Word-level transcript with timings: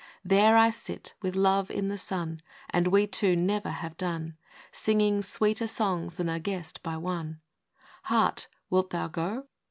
There, 0.25 0.57
I 0.57 0.71
sit 0.71 1.13
with 1.21 1.35
Love 1.35 1.69
in 1.69 1.87
the 1.89 1.95
sun, 1.99 2.41
And 2.71 2.87
we 2.87 3.05
two 3.05 3.35
never 3.35 3.69
have 3.69 3.97
done 3.97 4.35
Singing 4.71 5.21
sweeter 5.21 5.67
songs 5.67 6.15
than 6.15 6.27
are 6.27 6.39
guessed 6.39 6.81
by 6.81 6.95
oneT 6.97 7.37
Heart, 8.09 8.47
wilt 8.71 8.89
thou 8.89 9.07
go 9.09 9.47